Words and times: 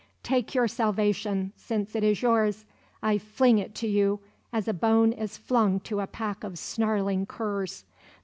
"Take 0.23 0.55
your 0.55 0.67
salvation, 0.67 1.53
since 1.55 1.95
it 1.95 2.03
is 2.03 2.23
yours! 2.23 2.65
I 3.03 3.19
fling 3.19 3.59
it 3.59 3.75
to 3.75 3.87
you 3.87 4.19
as 4.51 4.67
a 4.67 4.73
bone 4.73 5.11
is 5.11 5.37
flung 5.37 5.79
to 5.81 5.99
a 5.99 6.07
pack 6.07 6.43
of 6.43 6.57
snarling 6.57 7.27
curs! 7.27 7.83